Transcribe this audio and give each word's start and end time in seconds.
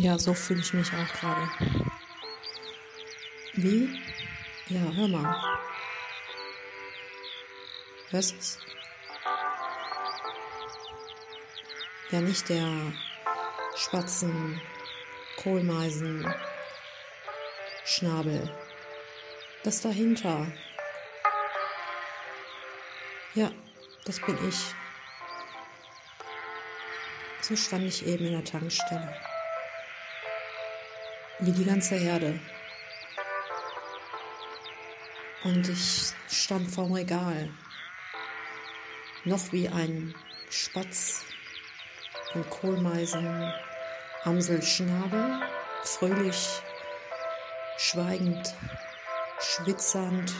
Ja, 0.00 0.16
so 0.16 0.32
fühle 0.32 0.60
ich 0.60 0.72
mich 0.72 0.92
auch 0.92 1.12
gerade. 1.12 1.48
Wie? 3.54 4.00
Ja, 4.68 4.80
hör 4.94 5.08
mal. 5.08 5.58
Hörst 8.10 8.32
du 8.32 8.38
es? 8.38 8.58
Ja, 12.10 12.20
nicht 12.20 12.48
der 12.48 12.92
Spatzen, 13.74 14.60
Kohlmeisen, 15.42 16.32
Schnabel. 17.84 18.48
Das 19.64 19.80
dahinter. 19.80 20.46
Ja, 23.34 23.50
das 24.04 24.20
bin 24.20 24.38
ich. 24.48 24.74
So 27.40 27.56
stand 27.56 27.82
ich 27.82 28.06
eben 28.06 28.26
in 28.26 28.32
der 28.34 28.44
Tankstelle. 28.44 29.12
Wie 31.40 31.52
die 31.52 31.64
ganze 31.64 31.94
Herde. 31.94 32.40
Und 35.44 35.68
ich 35.68 36.12
stand 36.28 36.68
vorm 36.68 36.92
Regal. 36.92 37.48
Noch 39.24 39.52
wie 39.52 39.68
ein 39.68 40.14
Spatz 40.50 41.24
und 42.34 42.50
Kohlmeisen, 42.50 43.52
Amselschnabel, 44.24 45.40
fröhlich, 45.84 46.60
schweigend, 47.76 48.52
schwitzernd. 49.38 50.34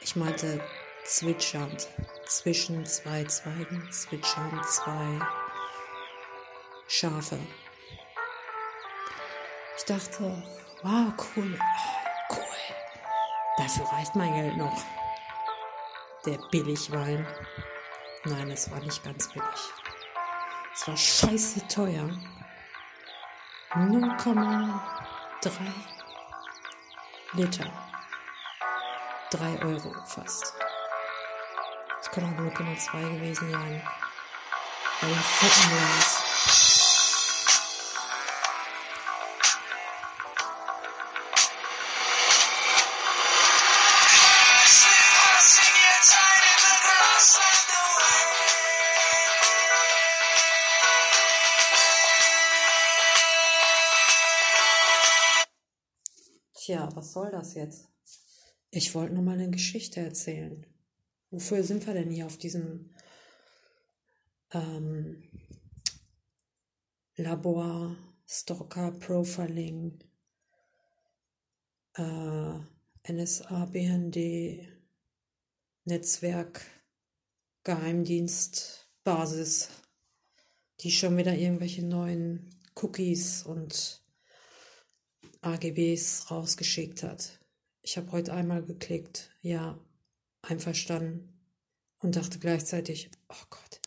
Ich 0.00 0.14
meinte 0.14 0.60
zwitschernd, 1.04 1.88
zwischen 2.26 2.86
zwei 2.86 3.24
Zweigen, 3.24 3.90
zwitschernd 3.90 4.64
zwei 4.64 5.18
Schafe. 6.86 7.38
Ich 9.80 9.86
dachte, 9.86 10.42
wow, 10.82 11.10
cool, 11.34 11.58
cool. 12.28 12.56
Dafür 13.56 13.86
reicht 13.92 14.14
mein 14.14 14.34
Geld 14.34 14.58
noch. 14.58 14.78
Der 16.26 16.36
Billigwein. 16.50 17.26
Nein, 18.24 18.50
es 18.50 18.70
war 18.70 18.78
nicht 18.80 19.02
ganz 19.02 19.32
billig. 19.32 19.72
Es 20.74 20.86
war 20.86 20.96
scheiße 20.98 21.66
teuer. 21.68 22.10
0,3 23.70 25.50
Liter. 27.32 27.72
3 29.30 29.62
Euro 29.62 29.94
fast. 30.04 30.54
Es 32.02 32.10
kann 32.10 32.24
auch 32.24 32.38
0,2 32.38 33.14
gewesen 33.14 33.50
sein. 33.50 33.82
Bei 35.00 35.06
den 35.06 35.16
fetten 35.16 35.70
Glas. 35.70 36.29
Tja, 56.62 56.94
was 56.94 57.14
soll 57.14 57.30
das 57.30 57.54
jetzt? 57.54 57.88
Ich 58.70 58.94
wollte 58.94 59.14
nur 59.14 59.22
mal 59.22 59.32
eine 59.32 59.48
Geschichte 59.48 60.00
erzählen. 60.00 60.66
Wofür 61.30 61.64
sind 61.64 61.86
wir 61.86 61.94
denn 61.94 62.10
hier 62.10 62.26
auf 62.26 62.36
diesem 62.36 62.90
ähm, 64.52 65.22
Labor, 67.16 67.96
Stalker, 68.26 68.92
Profiling, 68.92 70.04
äh, 71.94 72.58
NSA, 73.10 73.64
BND, 73.64 74.68
Netzwerk, 75.86 76.60
Geheimdienst, 77.64 78.86
Basis, 79.02 79.70
die 80.80 80.90
schon 80.90 81.16
wieder 81.16 81.34
irgendwelche 81.34 81.86
neuen 81.86 82.54
Cookies 82.74 83.44
und 83.44 83.99
AGBs 85.42 86.30
rausgeschickt 86.30 87.02
hat. 87.02 87.40
Ich 87.82 87.96
habe 87.96 88.12
heute 88.12 88.32
einmal 88.32 88.62
geklickt, 88.62 89.34
ja, 89.40 89.78
einverstanden 90.42 91.28
und 91.98 92.16
dachte 92.16 92.38
gleichzeitig, 92.38 93.10
oh 93.28 93.44
Gott, 93.48 93.80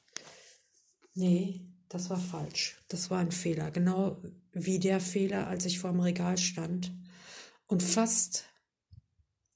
nee, 1.14 1.62
das 1.90 2.10
war 2.10 2.20
falsch. 2.20 2.82
Das 2.88 3.12
war 3.12 3.20
ein 3.20 3.32
Fehler. 3.32 3.70
Genau 3.70 4.22
wie 4.52 4.80
der 4.80 5.00
Fehler, 5.00 5.48
als 5.48 5.66
ich 5.66 5.80
vor 5.80 5.92
dem 5.92 6.00
Regal 6.00 6.38
stand 6.38 6.92
und 7.68 7.84
fast, 7.84 8.46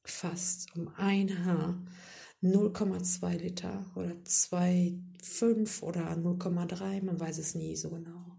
fast 0.03 0.75
um 0.75 0.87
ein 0.95 1.45
Haar 1.45 1.83
0,2 2.43 3.37
Liter 3.37 3.85
oder 3.95 4.11
2,5 4.11 5.81
oder 5.81 6.11
0,3, 6.11 7.03
man 7.03 7.19
weiß 7.19 7.39
es 7.39 7.55
nie 7.55 7.75
so 7.75 7.89
genau. 7.89 8.37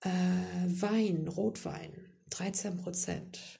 Äh, 0.00 0.10
Wein, 0.10 1.26
Rotwein, 1.26 2.07
13 2.30 2.76
Prozent 2.78 3.58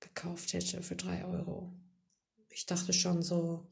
gekauft 0.00 0.52
hätte 0.52 0.82
für 0.82 0.96
3 0.96 1.24
Euro. 1.24 1.72
Ich 2.50 2.66
dachte 2.66 2.92
schon 2.92 3.22
so, 3.22 3.70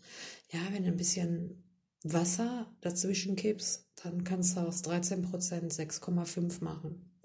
ja, 0.51 0.61
wenn 0.73 0.85
du 0.85 0.91
ein 0.91 0.97
bisschen 0.97 1.65
Wasser 2.05 2.73
dazwischen 2.81 3.35
kippst, 3.35 3.89
dann 3.97 4.25
kannst 4.25 4.57
du 4.57 4.61
aus 4.61 4.83
13 4.83 5.23
Prozent 5.23 5.73
6,5 5.73 6.63
machen. 6.63 7.21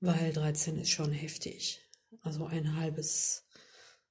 Weil 0.00 0.32
13 0.32 0.78
ist 0.78 0.90
schon 0.90 1.12
heftig. 1.12 1.80
Also 2.22 2.46
ein 2.46 2.76
halbes 2.76 3.46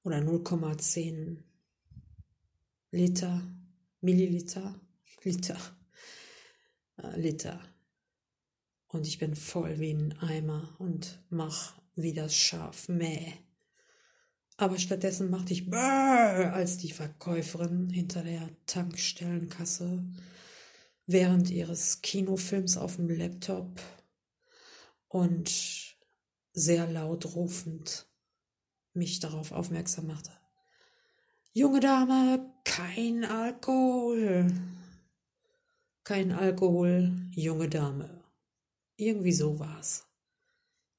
oder 0.02 0.18
0,10 0.18 1.42
Liter, 2.90 3.42
Milliliter, 4.00 4.80
Liter, 5.22 5.58
äh, 6.98 7.20
Liter 7.20 7.73
und 8.94 9.06
ich 9.06 9.18
bin 9.18 9.34
voll 9.34 9.78
wie 9.78 9.92
ein 9.92 10.18
Eimer 10.20 10.74
und 10.78 11.22
mach 11.28 11.74
wie 11.96 12.12
das 12.12 12.34
Schaf 12.34 12.88
mäh. 12.88 13.32
Aber 14.56 14.78
stattdessen 14.78 15.30
machte 15.30 15.52
ich 15.52 15.68
Brrr, 15.68 16.52
als 16.52 16.78
die 16.78 16.92
Verkäuferin 16.92 17.90
hinter 17.90 18.22
der 18.22 18.48
Tankstellenkasse 18.66 20.04
während 21.06 21.50
ihres 21.50 22.02
Kinofilms 22.02 22.76
auf 22.76 22.96
dem 22.96 23.10
Laptop 23.10 23.80
und 25.08 25.96
sehr 26.52 26.86
laut 26.86 27.34
rufend 27.34 28.06
mich 28.92 29.18
darauf 29.18 29.50
aufmerksam 29.52 30.06
machte. 30.06 30.30
Junge 31.52 31.80
Dame, 31.80 32.52
kein 32.64 33.24
Alkohol. 33.24 34.52
Kein 36.04 36.32
Alkohol, 36.32 37.12
junge 37.32 37.68
Dame. 37.68 38.23
Irgendwie 38.96 39.32
so 39.32 39.58
war's. 39.58 40.06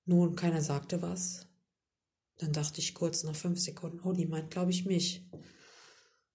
Nun, 0.06 0.36
keiner 0.36 0.62
sagte 0.62 1.02
was. 1.02 1.48
Dann 2.38 2.52
dachte 2.52 2.80
ich 2.80 2.94
kurz 2.94 3.24
nach 3.24 3.36
fünf 3.36 3.60
Sekunden, 3.60 4.02
oh, 4.02 4.12
die 4.12 4.26
meint, 4.26 4.52
glaube 4.52 4.72
ich, 4.72 4.86
mich. 4.86 5.26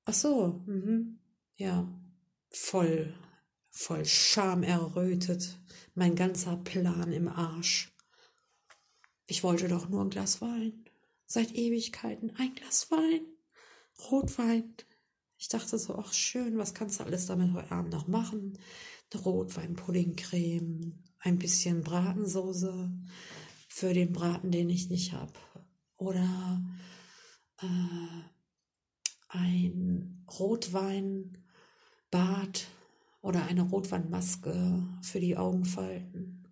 Ach 0.04 0.14
so, 0.14 0.62
mhm. 0.66 1.18
ja, 1.56 1.86
voll, 2.48 3.14
voll 3.68 4.04
Scham 4.06 4.62
errötet, 4.62 5.58
mein 5.94 6.14
ganzer 6.14 6.56
Plan 6.56 7.12
im 7.12 7.28
Arsch. 7.28 7.94
Ich 9.26 9.44
wollte 9.44 9.68
doch 9.68 9.88
nur 9.88 10.02
ein 10.02 10.10
Glas 10.10 10.40
Wein. 10.40 10.84
Seit 11.26 11.54
Ewigkeiten 11.54 12.34
ein 12.36 12.54
Glas 12.54 12.90
Wein. 12.90 13.20
Rotwein. 14.10 14.74
Ich 15.36 15.48
dachte 15.48 15.78
so, 15.78 15.96
ach 15.96 16.12
schön, 16.12 16.58
was 16.58 16.74
kannst 16.74 16.98
du 16.98 17.04
alles 17.04 17.26
damit 17.26 17.52
heute 17.52 17.70
Abend 17.70 17.92
noch 17.92 18.08
machen? 18.08 18.58
Eine 19.12 19.22
Rotwein-Puddingcreme, 19.22 20.98
ein 21.20 21.38
bisschen 21.38 21.82
Bratensoße 21.82 22.90
für 23.68 23.94
den 23.94 24.12
Braten, 24.12 24.50
den 24.50 24.68
ich 24.70 24.90
nicht 24.90 25.12
habe. 25.12 25.32
Oder 25.96 26.60
äh, 27.62 27.66
ein 29.28 30.24
Rotweinbad 30.38 31.38
oder 33.20 33.44
eine 33.44 33.62
Rotweinmaske 33.62 34.82
für 35.02 35.20
die 35.20 35.36
Augenfalten. 35.36 36.48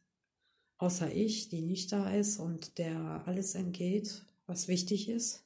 Außer 0.77 1.11
ich, 1.11 1.49
die 1.49 1.63
nicht 1.63 1.91
da 1.91 2.13
ist 2.13 2.37
und 2.37 2.77
der 2.77 3.23
alles 3.25 3.55
entgeht, 3.55 4.23
was 4.45 4.67
wichtig 4.67 5.09
ist. 5.09 5.43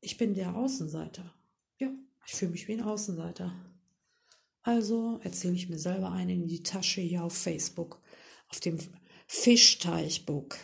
Ich 0.00 0.16
bin 0.16 0.32
der 0.32 0.56
Außenseiter. 0.56 1.34
Ich 2.26 2.34
fühle 2.34 2.52
mich 2.52 2.68
wie 2.68 2.74
ein 2.74 2.82
Außenseiter. 2.82 3.54
Also 4.62 5.20
erzähle 5.22 5.54
ich 5.54 5.68
mir 5.68 5.78
selber 5.78 6.12
einen 6.12 6.42
in 6.42 6.48
die 6.48 6.62
Tasche 6.62 7.00
hier 7.00 7.24
auf 7.24 7.36
Facebook, 7.36 8.00
auf 8.48 8.60
dem 8.60 8.78
Fischteichbook. 9.26 10.56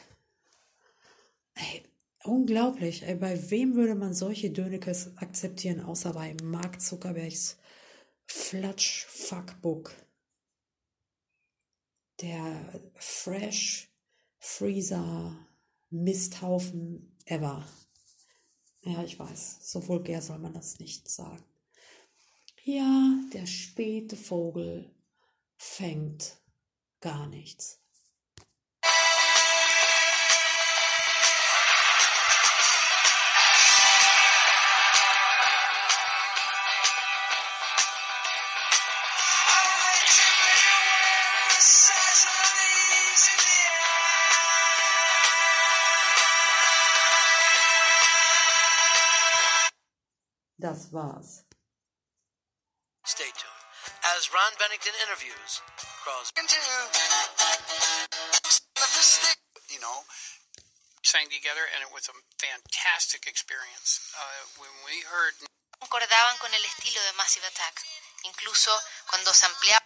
Ey, 1.54 1.82
Unglaublich. 2.28 3.04
Ey, 3.04 3.14
bei 3.14 3.50
wem 3.50 3.74
würde 3.74 3.94
man 3.94 4.12
solche 4.12 4.50
Dönekes 4.50 5.16
akzeptieren, 5.16 5.80
außer 5.80 6.12
bei 6.12 6.36
Mark 6.42 6.80
Zuckerbergs 6.80 7.56
Flatsch-Fuckbook? 8.26 9.94
Der 12.20 12.82
Fresh 12.96 13.90
Freezer 14.38 15.38
Misthaufen 15.90 17.16
ever. 17.24 17.66
Ja, 18.82 19.02
ich 19.04 19.18
weiß, 19.18 19.58
so 19.62 19.88
vulgär 19.88 20.20
soll 20.20 20.38
man 20.38 20.52
das 20.52 20.78
nicht 20.80 21.08
sagen. 21.08 21.44
Ja, 22.70 23.18
der 23.32 23.46
späte 23.46 24.14
Vogel 24.14 24.94
fängt 25.56 26.36
gar 27.00 27.26
nichts. 27.26 27.80
Das 50.58 50.92
war's. 50.92 51.47
Stay 54.28 54.36
Ron 54.36 54.52
Bennington 54.58 54.92
interviews 55.08 55.62
Crosby. 56.04 56.42
You 59.72 59.80
know, 59.80 60.04
sang 61.02 61.28
together 61.32 61.64
and 61.72 61.80
it 61.80 61.88
was 61.92 62.08
a 62.08 62.16
fantastic 62.36 63.26
experience. 63.26 64.00
Uh, 64.16 64.60
when 64.60 64.70
we 64.84 65.00
heard 65.08 65.32
concordaban 65.80 66.36
con 66.40 66.52
el 66.52 66.64
estilo 66.64 67.00
de 67.02 67.12
Massive 67.16 67.46
Attack, 67.46 67.82
incluso 68.24 68.70
cuando 69.08 69.32
se 69.32 69.46
ampliaba 69.46 69.84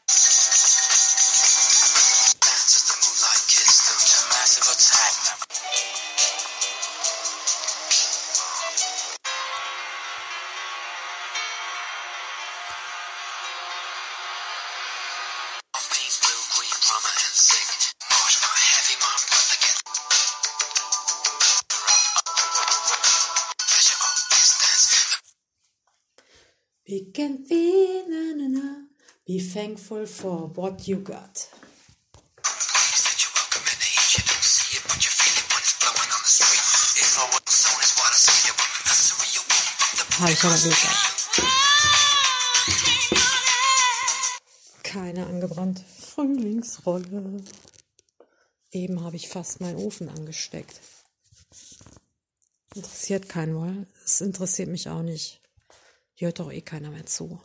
can 27.12 27.44
be, 27.48 28.02
na, 28.08 28.34
na, 28.34 28.48
na, 28.48 28.86
be 29.26 29.38
thankful 29.38 30.06
for 30.06 30.50
what 30.54 30.88
you 30.88 30.96
got. 30.96 31.48
Habe 40.18 40.32
ich 40.32 40.44
aber 40.44 40.54
gesagt. 40.54 40.96
Keine 44.84 45.26
angebrannte 45.26 45.82
Frühlingsrolle. 45.84 47.42
Eben 48.70 49.02
habe 49.02 49.16
ich 49.16 49.28
fast 49.28 49.60
meinen 49.60 49.78
Ofen 49.78 50.08
angesteckt. 50.08 50.81
Interessiert 52.74 53.28
keinen 53.28 53.56
wohl. 53.56 53.86
Es 54.04 54.20
interessiert 54.20 54.69
mich 54.69 54.88
auch 54.88 55.02
nicht. 55.02 55.42
Hört 56.22 56.38
doch 56.38 56.52
eh 56.52 56.60
keiner 56.60 56.93
mehr 56.93 57.05
zu. 57.05 57.43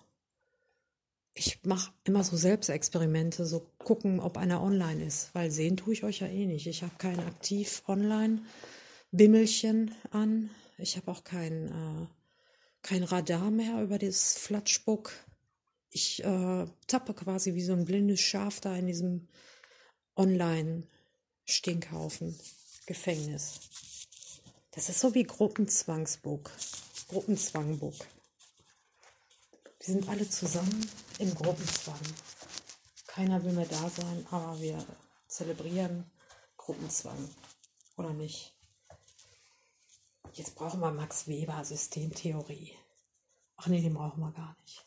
Ich 1.34 1.64
mache 1.64 1.92
immer 2.04 2.24
so 2.24 2.38
Selbstexperimente, 2.38 3.48
so 3.48 3.72
gucken, 3.80 4.20
ob 4.20 4.38
einer 4.38 4.62
online 4.62 5.04
ist, 5.04 5.34
weil 5.34 5.50
sehen 5.50 5.78
tue 5.78 5.94
ich 5.94 6.04
euch 6.04 6.20
ja 6.20 6.28
eh 6.28 6.46
nicht. 6.46 6.68
Ich 6.68 6.84
habe 6.84 6.94
kein 7.00 7.20
aktiv 7.20 7.82
online 7.88 8.44
Bimmelchen 9.12 9.96
an. 10.12 10.52
Ich 10.78 10.96
habe 10.96 11.10
auch 11.10 11.24
kein, 11.24 11.70
äh, 11.70 12.06
kein 12.84 13.02
Radar 13.02 13.50
mehr 13.50 13.82
über 13.82 13.98
das 13.98 14.38
Flatschbuck. 14.38 15.12
Ich 15.90 16.24
äh, 16.24 16.68
tappe 16.86 17.16
quasi 17.16 17.56
wie 17.56 17.64
so 17.64 17.74
ein 17.74 17.86
blindes 17.86 18.20
Schaf 18.20 18.60
da 18.60 18.76
in 18.76 18.86
diesem 18.86 19.28
Online-Stinkhaufen 20.16 22.40
Gefängnis. 22.86 23.60
Das 24.70 24.90
ist 24.90 25.00
so 25.00 25.16
wie 25.16 25.24
Gruppenzwangsbuck. 25.24 26.52
Gruppenzwangbuck. 27.08 27.96
Wir 29.88 29.94
sind 29.94 30.10
alle 30.10 30.28
zusammen 30.28 30.86
im 31.18 31.34
Gruppenzwang. 31.34 32.02
Keiner 33.08 33.42
will 33.46 33.54
mehr 33.54 33.68
da 33.68 33.90
sein, 33.90 34.28
aber 34.32 34.60
wir 34.60 34.86
zelebrieren 35.30 36.12
Gruppenzwang. 36.58 37.30
Oder 37.96 38.12
nicht? 38.12 38.54
Jetzt 40.34 40.56
brauchen 40.56 40.82
wir 40.82 40.92
Max 40.92 41.30
Weber 41.30 41.64
Systemtheorie. 41.64 42.74
Ach 43.56 43.68
nee, 43.68 43.82
den 43.82 43.94
brauchen 43.94 44.20
wir 44.20 44.34
gar 44.34 44.58
nicht. 44.60 44.86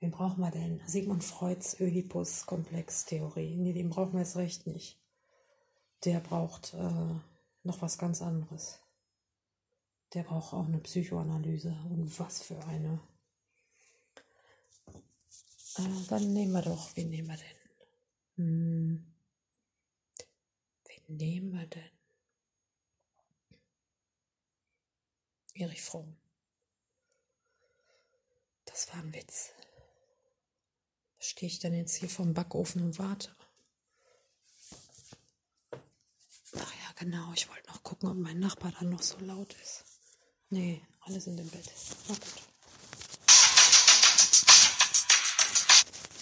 Wen 0.00 0.10
brauchen 0.10 0.40
wir 0.40 0.50
denn? 0.50 0.80
Sigmund 0.86 1.22
Freuds 1.22 1.78
Oedipus-Komplex-Theorie. 1.78 3.58
Nee, 3.58 3.74
den 3.74 3.90
brauchen 3.90 4.14
wir 4.14 4.20
jetzt 4.20 4.36
recht 4.36 4.66
nicht. 4.66 4.98
Der 6.06 6.20
braucht 6.20 6.72
äh, 6.72 7.20
noch 7.62 7.82
was 7.82 7.98
ganz 7.98 8.22
anderes. 8.22 8.80
Der 10.14 10.22
braucht 10.22 10.54
auch 10.54 10.64
eine 10.64 10.78
Psychoanalyse. 10.78 11.76
Und 11.90 12.18
was 12.18 12.40
für 12.42 12.58
eine. 12.64 13.00
Äh, 15.76 16.06
dann 16.08 16.32
nehmen 16.32 16.52
wir 16.52 16.62
doch, 16.62 16.94
wen 16.96 17.10
nehmen 17.10 17.28
wir 17.28 17.36
denn? 17.36 17.56
Hm. 18.36 19.14
Wen 20.86 21.16
nehmen 21.16 21.52
wir 21.52 21.66
denn? 21.66 21.90
Erich 25.54 25.82
Fromm. 25.82 26.16
Das 28.64 28.88
war 28.88 28.96
ein 29.00 29.14
Witz. 29.14 29.52
Stehe 31.18 31.50
ich 31.50 31.60
dann 31.60 31.74
jetzt 31.74 31.94
hier 31.94 32.10
vom 32.10 32.34
Backofen 32.34 32.82
und 32.82 32.98
warte? 32.98 33.34
Ach 36.56 36.74
ja, 36.74 36.92
genau. 36.96 37.32
Ich 37.34 37.48
wollte 37.48 37.68
noch 37.68 37.82
gucken, 37.82 38.08
ob 38.08 38.16
mein 38.16 38.40
Nachbar 38.40 38.72
dann 38.72 38.90
noch 38.90 39.02
so 39.02 39.18
laut 39.18 39.54
ist. 39.54 39.84
Nee, 40.50 40.82
alle 41.00 41.20
sind 41.20 41.38
im 41.38 41.48
Bett. 41.48 41.70
Na 42.08 42.14
gut. 42.14 42.53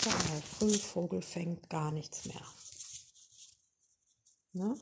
Total 0.02 0.42
Frühvogel 0.42 1.22
fängt 1.22 1.70
gar 1.70 1.92
nichts 1.92 2.24
mehr. 2.24 2.42
Ne? 4.52 4.76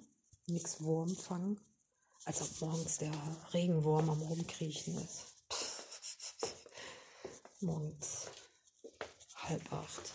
Nix 0.47 0.83
Wurm 0.83 1.15
fangen. 1.15 1.61
Als 2.25 2.41
ob 2.41 2.61
morgens 2.63 2.97
der 2.97 3.13
Regenwurm 3.53 4.09
am 4.09 4.23
Rumkriechen 4.23 4.97
ist. 4.97 5.35
Morgens 7.61 8.31
halb 9.37 9.71
acht. 9.71 10.15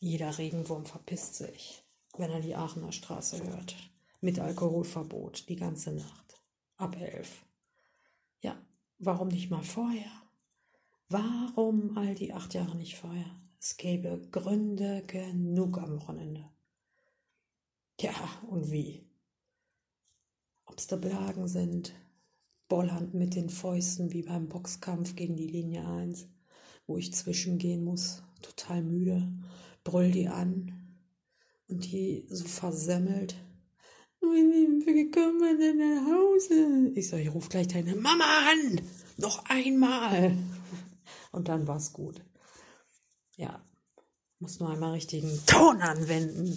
Jeder 0.00 0.36
Regenwurm 0.36 0.84
verpisst 0.84 1.36
sich, 1.36 1.82
wenn 2.18 2.30
er 2.30 2.40
die 2.40 2.54
Aachener 2.54 2.92
Straße 2.92 3.42
hört. 3.42 3.74
Mit 4.20 4.38
Alkoholverbot 4.38 5.48
die 5.48 5.56
ganze 5.56 5.92
Nacht. 5.92 6.42
Ab 6.76 6.94
elf. 6.96 7.46
Ja, 8.42 8.54
warum 8.98 9.28
nicht 9.28 9.50
mal 9.50 9.64
vorher? 9.64 10.12
Warum 11.08 11.96
all 11.96 12.14
die 12.14 12.34
acht 12.34 12.52
Jahre 12.52 12.76
nicht 12.76 12.98
vorher? 12.98 13.41
Es 13.64 13.76
gäbe 13.76 14.20
Gründe 14.32 15.04
genug 15.06 15.78
am 15.78 16.00
Wochenende. 16.00 16.50
Ja, 18.00 18.12
und 18.48 18.72
wie? 18.72 19.08
Ob's 20.66 20.88
da 20.88 20.96
Blagen 20.96 21.46
sind, 21.46 21.94
bollernd 22.66 23.14
mit 23.14 23.36
den 23.36 23.50
Fäusten 23.50 24.12
wie 24.12 24.22
beim 24.22 24.48
Boxkampf 24.48 25.14
gegen 25.14 25.36
die 25.36 25.46
Linie 25.46 25.86
1, 25.86 26.26
wo 26.88 26.96
ich 26.96 27.14
zwischengehen 27.14 27.84
muss, 27.84 28.24
total 28.42 28.82
müde, 28.82 29.32
brüll 29.84 30.10
die 30.10 30.26
an 30.26 30.98
und 31.68 31.84
die 31.84 32.26
so 32.28 32.44
versemmelt. 32.44 33.36
Wie 34.20 35.08
kommen 35.12 35.38
wir 35.38 35.56
denn 35.56 35.78
nach 35.78 36.12
Hause? 36.12 36.90
Ich 36.96 37.08
sag, 37.08 37.20
ich 37.20 37.32
ruf 37.32 37.48
gleich 37.48 37.68
deine 37.68 37.94
Mama 37.94 38.24
an! 38.24 38.80
Noch 39.18 39.44
einmal! 39.44 40.36
Und 41.30 41.46
dann 41.46 41.68
war's 41.68 41.92
gut. 41.92 42.24
Ja, 43.42 43.60
muss 44.38 44.60
nur 44.60 44.70
einmal 44.70 44.92
richtigen 44.92 45.44
Ton 45.46 45.82
anwenden. 45.82 46.56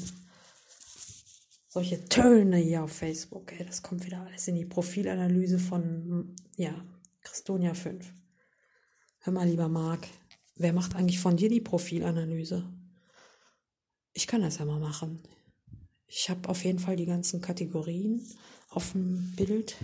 Solche 1.67 2.05
Töne 2.05 2.57
hier 2.57 2.83
auf 2.83 2.91
Facebook, 2.91 3.51
ey, 3.53 3.65
das 3.65 3.81
kommt 3.81 4.05
wieder 4.05 4.21
alles 4.21 4.47
in 4.47 4.53
die 4.53 4.65
Profilanalyse 4.65 5.57
von, 5.57 6.35
ja, 6.57 6.85
Christonia 7.23 7.73
5. 7.73 8.13
Hör 9.21 9.33
mal, 9.33 9.47
lieber 9.47 9.67
Marc, 9.67 10.07
wer 10.57 10.73
macht 10.73 10.95
eigentlich 10.95 11.19
von 11.19 11.37
dir 11.37 11.49
die 11.49 11.59
Profilanalyse? 11.59 12.71
Ich 14.13 14.27
kann 14.27 14.41
das 14.41 14.59
ja 14.59 14.65
mal 14.65 14.79
machen. 14.79 15.23
Ich 16.05 16.29
habe 16.29 16.47
auf 16.49 16.63
jeden 16.63 16.79
Fall 16.79 16.97
die 16.97 17.07
ganzen 17.07 17.41
Kategorien 17.41 18.23
auf 18.69 18.91
dem 18.91 19.33
Bild. 19.35 19.75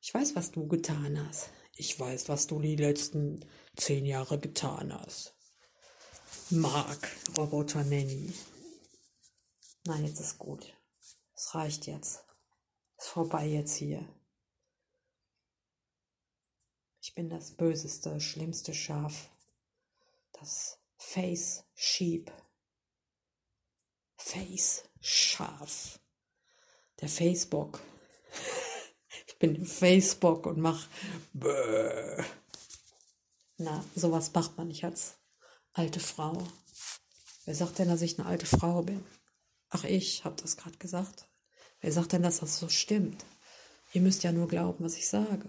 Ich 0.00 0.14
weiß, 0.14 0.36
was 0.36 0.52
du 0.52 0.68
getan 0.68 1.18
hast. 1.26 1.50
Ich 1.74 1.98
weiß, 1.98 2.28
was 2.28 2.46
du 2.46 2.60
die 2.60 2.76
letzten 2.76 3.44
zehn 3.76 4.06
Jahre 4.06 4.38
getan 4.38 4.94
hast. 4.94 5.34
Mark, 6.50 7.10
Roboter 7.36 7.82
Nanny. 7.84 8.32
Nein, 9.84 10.04
jetzt 10.04 10.20
ist 10.20 10.38
gut. 10.38 10.76
Es 11.34 11.54
reicht 11.54 11.86
jetzt. 11.86 12.24
Ist 12.98 13.08
vorbei 13.08 13.46
jetzt 13.46 13.74
hier. 13.74 14.06
Ich 17.00 17.14
bin 17.14 17.28
das 17.28 17.52
böseste, 17.52 18.20
schlimmste 18.20 18.74
Schaf. 18.74 19.30
Das 20.32 20.78
Face 20.96 21.64
Sheep. 21.74 22.30
Face 24.16 24.84
Schaf. 25.00 25.98
Der 27.00 27.08
Facebook. 27.08 27.80
Ich 29.26 29.38
bin 29.38 29.66
Facebook 29.66 30.46
und 30.46 30.58
mach 30.58 30.86
Bäh. 31.32 32.22
Na, 33.56 33.84
sowas 33.94 34.32
macht 34.32 34.56
man 34.56 34.68
nicht 34.68 34.84
als 34.84 35.16
alte 35.72 36.00
Frau. 36.00 36.46
Wer 37.44 37.54
sagt 37.54 37.78
denn, 37.78 37.88
dass 37.88 38.02
ich 38.02 38.18
eine 38.18 38.28
alte 38.28 38.46
Frau 38.46 38.82
bin? 38.82 39.02
Ach, 39.68 39.84
ich 39.84 40.24
habe 40.24 40.36
das 40.40 40.56
gerade 40.56 40.78
gesagt. 40.78 41.28
Wer 41.80 41.92
sagt 41.92 42.12
denn, 42.12 42.22
dass 42.22 42.40
das 42.40 42.58
so 42.58 42.68
stimmt? 42.68 43.24
Ihr 43.92 44.00
müsst 44.00 44.22
ja 44.22 44.32
nur 44.32 44.48
glauben, 44.48 44.84
was 44.84 44.96
ich 44.96 45.08
sage. 45.08 45.48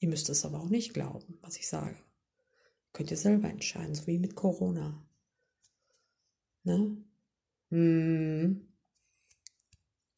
Ihr 0.00 0.08
müsst 0.08 0.28
es 0.28 0.44
aber 0.44 0.60
auch 0.60 0.68
nicht 0.68 0.94
glauben, 0.94 1.38
was 1.42 1.56
ich 1.56 1.68
sage. 1.68 1.96
Könnt 2.92 3.10
ihr 3.10 3.16
selber 3.16 3.48
entscheiden, 3.48 3.94
so 3.94 4.06
wie 4.06 4.18
mit 4.18 4.34
Corona. 4.34 5.02
Ne? 6.62 6.96
Mm. 7.70 8.68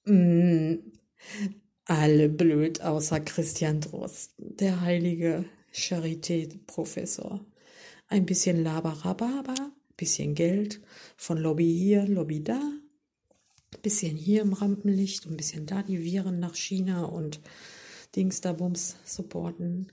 Mm. 0.05 0.93
Alle 1.85 2.29
blöd, 2.29 2.81
außer 2.83 3.21
Christian 3.21 3.81
Drosten, 3.81 4.57
der 4.57 4.81
heilige 4.81 5.45
Charité-Professor. 5.73 7.45
Ein 8.13 8.27
bisschen 8.27 8.65
Labarababa, 8.65 9.55
bisschen 9.97 10.35
Geld 10.35 10.81
von 11.17 11.39
Lobby 11.39 11.73
hier, 11.73 12.05
Lobby 12.09 12.43
da, 12.43 12.61
bisschen 13.83 14.17
hier 14.17 14.43
im 14.43 14.53
Rampenlicht 14.53 15.27
und 15.27 15.37
bisschen 15.37 15.65
da 15.65 15.85
die 15.85 16.03
Viren 16.03 16.41
nach 16.41 16.57
China 16.57 17.05
und 17.05 17.41
Dings 18.17 18.41
da 18.41 18.53
Bums 18.53 18.97
supporten. 19.05 19.93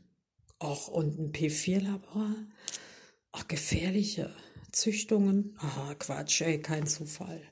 Och, 0.60 0.88
und 0.88 1.20
ein 1.20 1.32
P4-Labor. 1.32 2.34
Ach, 3.34 3.48
gefährliche 3.48 4.36
Züchtungen. 4.72 5.56
Aha, 5.60 5.94
Quatsch, 5.94 6.42
ey, 6.42 6.60
kein 6.60 6.88
Zufall. 6.88 7.44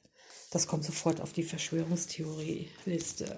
Das 0.50 0.66
kommt 0.66 0.84
sofort 0.84 1.22
auf 1.22 1.32
die 1.32 1.44
Verschwörungstheorie-Liste. 1.44 3.38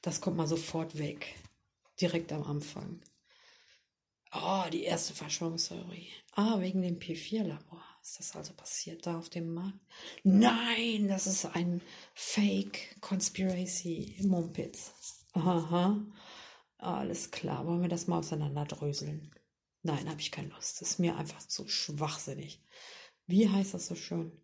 Das 0.00 0.22
kommt 0.22 0.38
mal 0.38 0.48
sofort 0.48 0.96
weg. 0.96 1.34
Direkt 2.00 2.32
am 2.32 2.44
Anfang. 2.44 3.02
Oh, 4.42 4.64
die 4.70 4.82
erste 4.82 5.14
Verschwörungstheorie. 5.14 6.08
Ah, 6.32 6.60
wegen 6.60 6.82
dem 6.82 6.98
P4-Labor 6.98 7.82
ist 8.06 8.20
das 8.20 8.36
also 8.36 8.52
passiert 8.52 9.06
da 9.06 9.18
auf 9.18 9.28
dem 9.30 9.52
Markt? 9.52 9.80
Nein, 10.22 11.08
das 11.08 11.26
ist 11.26 11.44
ein 11.44 11.82
Fake 12.14 13.00
Conspiracy 13.00 14.16
Mumpitz. 14.22 15.24
Aha. 15.32 16.00
Alles 16.78 17.30
klar, 17.32 17.66
wollen 17.66 17.82
wir 17.82 17.88
das 17.88 18.06
mal 18.06 18.18
auseinanderdröseln? 18.18 19.34
Nein, 19.82 20.08
habe 20.08 20.20
ich 20.20 20.30
keine 20.30 20.48
Lust. 20.48 20.80
Das 20.80 20.90
ist 20.90 20.98
mir 21.00 21.16
einfach 21.16 21.46
zu 21.48 21.66
schwachsinnig. 21.66 22.62
Wie 23.26 23.48
heißt 23.48 23.74
das 23.74 23.88
so 23.88 23.96
schön? 23.96 24.40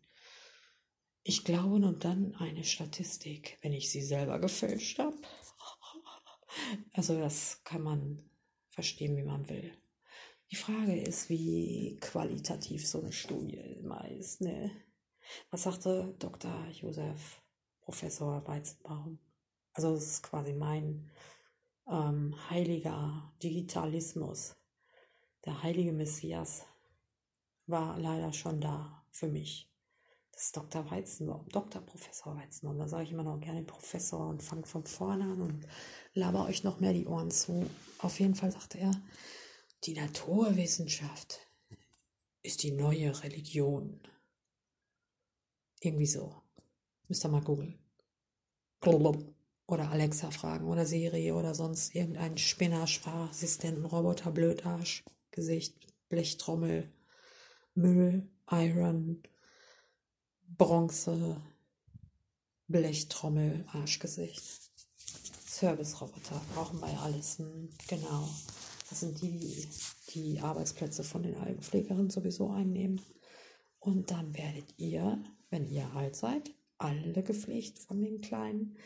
Ich 1.22 1.44
glaube 1.44 1.78
nur 1.78 1.92
dann 1.92 2.34
eine 2.37 2.64
Statistik, 2.64 3.58
wenn 3.62 3.72
ich 3.72 3.90
sie 3.90 4.02
selber 4.02 4.40
gefälscht 4.40 4.99
habe. 4.99 5.16
Also 6.92 7.18
das 7.18 7.62
kann 7.62 7.82
man 7.82 8.28
verstehen, 8.70 9.16
wie 9.16 9.22
man 9.22 9.49
will. 9.49 9.72
Die 10.52 10.56
Frage 10.56 10.94
ist, 10.94 11.30
wie 11.30 11.97
qualitativ 11.99 12.87
so 12.87 13.00
eine 13.00 13.11
Studie 13.11 13.56
immer 13.56 14.06
ist. 14.11 14.42
Ne? 14.42 14.71
Was 15.50 15.62
sagte 15.62 16.14
Dr. 16.18 16.68
Josef, 16.68 17.40
Professor 17.80 18.47
Weizenbaum? 18.47 19.18
Also 19.73 19.94
es 19.94 20.04
ist 20.04 20.23
quasi 20.23 20.52
mein 20.52 21.11
ähm, 21.90 22.37
heiliger 22.50 23.32
Digitalismus. 23.42 24.54
Der 25.47 25.62
heilige 25.62 25.94
Messias 25.94 26.66
war 27.64 27.99
leider 27.99 28.35
schon 28.35 28.61
da 28.61 29.06
für 29.11 29.28
mich. 29.28 29.73
Das 30.32 30.42
ist 30.42 30.56
Dr. 30.59 30.90
Weizenbaum, 30.90 31.49
Dr. 31.49 31.80
Professor 31.80 32.37
Weizenbaum. 32.37 32.76
Da 32.76 32.88
sage 32.88 33.04
ich 33.04 33.12
immer 33.12 33.25
noch 33.25 33.40
gerne 33.40 33.62
Professor 33.62 34.28
und 34.28 34.42
fange 34.42 34.66
von 34.66 34.85
vorne 34.85 35.25
an 35.25 35.40
und 35.40 35.66
laber 36.12 36.44
euch 36.44 36.62
noch 36.62 36.78
mehr 36.78 36.92
die 36.92 37.06
Ohren 37.06 37.30
zu. 37.30 37.71
Auf 38.00 38.21
jeden 38.21 38.35
Fall 38.35 38.52
sagte 38.52 38.76
er, 38.76 38.92
die 39.84 39.94
Naturwissenschaft 39.94 41.40
ist 42.42 42.62
die 42.62 42.72
neue 42.72 43.22
Religion. 43.22 44.00
Irgendwie 45.80 46.06
so. 46.06 46.42
Müsst 47.08 47.24
ihr 47.24 47.28
mal 47.28 47.42
googeln. 47.42 47.78
Oder 49.66 49.90
Alexa 49.90 50.30
fragen 50.30 50.68
oder 50.68 50.86
Siri 50.86 51.32
oder 51.32 51.54
sonst 51.54 51.94
irgendein 51.94 52.36
Spinner, 52.36 52.86
Sprachassistenten, 52.86 53.84
Roboter, 53.84 54.30
Blödarsch, 54.30 55.04
Gesicht, 55.30 55.74
Blechtrommel, 56.08 56.92
Müll, 57.74 58.28
Iron, 58.50 59.22
Bronze, 60.46 61.40
Blechtrommel, 62.68 63.64
Arschgesicht. 63.68 64.42
Service-Roboter 65.46 66.40
brauchen 66.54 66.80
wir 66.80 67.00
alles. 67.00 67.38
Hm, 67.38 67.70
genau. 67.86 68.28
Das 68.92 69.00
sind 69.00 69.22
die, 69.22 69.66
die 70.11 70.40
Arbeitsplätze 70.40 71.02
von 71.02 71.22
den 71.22 71.37
Altenpflegerinnen 71.37 72.11
sowieso 72.11 72.50
einnehmen. 72.50 73.00
Und 73.78 74.11
dann 74.11 74.37
werdet 74.37 74.75
ihr, 74.76 75.18
wenn 75.49 75.66
ihr 75.66 75.90
alt 75.94 76.14
seid, 76.14 76.50
alle 76.76 77.22
gepflegt 77.22 77.78
von 77.78 78.02
den 78.02 78.20
kleinen, 78.20 78.76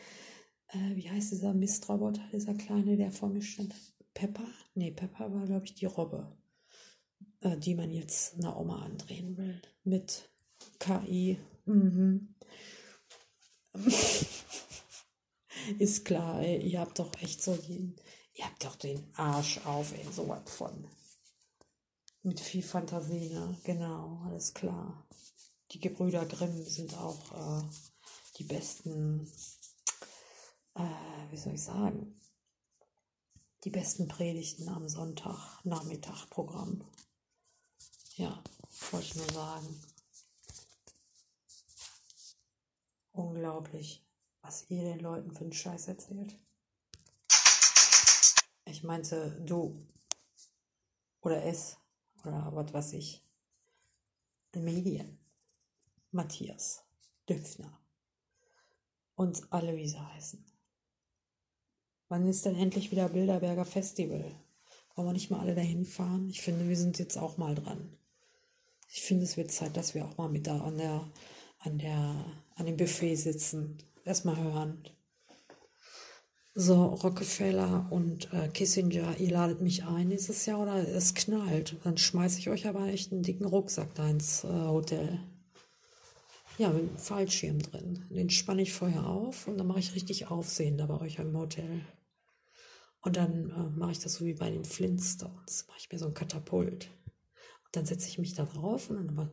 äh, 0.69 0.95
wie 0.95 1.09
heißt 1.09 1.33
dieser 1.33 1.53
Mistroboter, 1.53 2.21
dieser 2.31 2.53
kleine, 2.53 2.95
der 2.95 3.11
vor 3.11 3.27
mir 3.27 3.41
stand? 3.41 3.75
Pepper? 4.13 4.47
Nee, 4.75 4.91
Pepper 4.91 5.33
war, 5.33 5.45
glaube 5.45 5.65
ich, 5.65 5.75
die 5.75 5.87
Robbe, 5.87 6.31
äh, 7.41 7.57
die 7.57 7.75
man 7.75 7.91
jetzt 7.91 8.35
einer 8.35 8.57
Oma 8.57 8.83
andrehen 8.85 9.35
will. 9.35 9.61
Mit 9.83 10.29
KI. 10.79 11.37
Mhm. 11.65 12.33
Ist 15.79 16.05
klar, 16.05 16.41
ey, 16.41 16.65
ihr 16.65 16.79
habt 16.79 16.97
doch 16.97 17.11
echt 17.21 17.43
so 17.43 17.57
den, 17.57 17.97
ihr 18.37 18.45
habt 18.45 18.63
doch 18.63 18.75
den 18.75 19.11
Arsch 19.15 19.59
auf, 19.65 19.91
ey, 19.93 20.05
sowas 20.11 20.41
von. 20.45 20.87
Mit 22.21 22.39
viel 22.39 22.63
Fantasie, 22.63 23.29
ne? 23.29 23.57
Genau, 23.63 24.21
alles 24.25 24.53
klar. 24.53 25.07
Die 25.71 25.79
Gebrüder 25.79 26.25
Grimm 26.25 26.63
sind 26.63 26.95
auch 26.97 27.61
äh, 27.61 27.63
die 28.37 28.43
besten, 28.43 29.31
äh, 30.75 31.31
wie 31.31 31.37
soll 31.37 31.55
ich 31.55 31.63
sagen, 31.63 32.21
die 33.63 33.69
besten 33.71 34.07
Predigten 34.07 34.69
am 34.69 34.87
Sonntag, 34.87 35.65
Nachmittag. 35.65 36.27
Ja, 38.15 38.43
wollte 38.91 39.07
ich 39.07 39.15
nur 39.15 39.31
sagen. 39.31 39.81
Unglaublich, 43.11 44.05
was 44.41 44.69
ihr 44.69 44.83
den 44.83 44.99
Leuten 44.99 45.31
für 45.31 45.41
einen 45.41 45.53
Scheiß 45.53 45.87
erzählt. 45.87 46.37
Ich 48.77 48.83
meinte 48.83 49.31
du 49.43 49.75
oder 51.21 51.43
es 51.43 51.79
oder 52.23 52.51
was 52.53 52.71
weiß 52.71 52.93
ich. 52.93 53.25
Medien. 54.53 55.17
Matthias 56.11 56.83
Düpfner 57.27 57.81
und 59.15 59.51
alle, 59.51 59.75
wie 59.75 59.87
sie 59.87 59.99
heißen. 59.99 60.45
Wann 62.07 62.27
ist 62.27 62.45
denn 62.45 62.55
endlich 62.55 62.91
wieder 62.91 63.09
Bilderberger 63.09 63.65
Festival? 63.65 64.31
Wollen 64.93 65.07
wir 65.07 65.13
nicht 65.13 65.31
mal 65.31 65.39
alle 65.39 65.55
dahin 65.55 65.83
fahren? 65.83 66.29
Ich 66.29 66.41
finde, 66.41 66.69
wir 66.69 66.77
sind 66.77 66.99
jetzt 66.99 67.17
auch 67.17 67.37
mal 67.37 67.55
dran. 67.55 67.97
Ich 68.91 69.01
finde, 69.01 69.23
es 69.23 69.37
wird 69.37 69.51
Zeit, 69.51 69.75
dass 69.75 69.95
wir 69.95 70.05
auch 70.05 70.17
mal 70.17 70.29
mit 70.29 70.45
da 70.45 70.61
an 70.61 70.77
der, 70.77 71.11
an 71.61 71.79
der, 71.79 72.25
an 72.53 72.67
dem 72.67 72.77
Buffet 72.77 73.15
sitzen. 73.15 73.79
Erstmal 74.05 74.37
hören. 74.37 74.83
So, 76.59 76.85
Rockefeller 76.85 77.85
und 77.91 78.33
äh, 78.33 78.47
Kissinger, 78.47 79.19
ihr 79.19 79.29
ladet 79.29 79.61
mich 79.61 79.85
ein 79.85 80.09
dieses 80.09 80.47
Jahr 80.47 80.59
oder 80.59 80.87
es 80.87 81.13
knallt. 81.13 81.75
Dann 81.83 81.99
schmeiße 81.99 82.39
ich 82.39 82.49
euch 82.49 82.65
aber 82.65 82.87
echt 82.87 83.11
einen 83.11 83.21
dicken 83.21 83.45
Rucksack 83.45 83.93
da 83.93 84.09
ins 84.09 84.43
äh, 84.43 84.47
Hotel. 84.47 85.19
Ja, 86.57 86.69
mit 86.69 86.79
einem 86.79 86.97
Fallschirm 86.97 87.59
drin. 87.59 88.07
Den 88.09 88.31
spanne 88.31 88.63
ich 88.63 88.73
vorher 88.73 89.05
auf 89.05 89.47
und 89.47 89.59
dann 89.59 89.67
mache 89.67 89.77
ich 89.77 89.93
richtig 89.93 90.31
Aufsehen 90.31 90.79
da 90.79 90.87
bei 90.87 90.99
euch 90.99 91.19
im 91.19 91.37
Hotel. 91.37 91.81
Und 93.01 93.17
dann 93.17 93.51
äh, 93.51 93.77
mache 93.77 93.91
ich 93.91 93.99
das 93.99 94.15
so 94.15 94.25
wie 94.25 94.33
bei 94.33 94.49
den 94.49 94.65
Flintstones. 94.65 95.65
Mache 95.67 95.77
ich 95.79 95.91
mir 95.91 95.99
so 95.99 96.07
ein 96.07 96.15
Katapult. 96.15 96.89
Und 97.65 97.75
dann 97.75 97.85
setze 97.85 98.07
ich 98.07 98.17
mich 98.17 98.33
da 98.33 98.45
drauf 98.45 98.89
und 98.89 99.15
dann, 99.15 99.29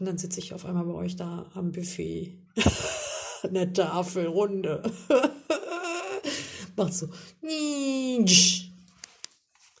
dann 0.00 0.18
sitze 0.18 0.40
ich 0.40 0.52
auf 0.52 0.64
einmal 0.64 0.86
bei 0.86 0.94
euch 0.94 1.14
da 1.14 1.48
am 1.54 1.70
Buffet. 1.70 2.36
Eine 3.44 3.72
Tafelrunde. 3.72 4.82
Macht 6.76 6.94
so. 6.94 7.08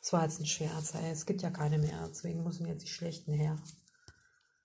Das 0.00 0.12
war 0.12 0.22
jetzt 0.22 0.40
ein 0.40 0.46
Scherz. 0.46 0.94
Es 1.10 1.26
gibt 1.26 1.42
ja 1.42 1.50
keine 1.50 1.78
mehr. 1.78 2.08
Deswegen 2.08 2.42
müssen 2.42 2.66
jetzt 2.66 2.84
die 2.84 2.90
schlechten 2.90 3.32
her. 3.32 3.56